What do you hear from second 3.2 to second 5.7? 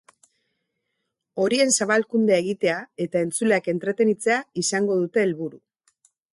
entzuleak entretenitzea izango dute helburu.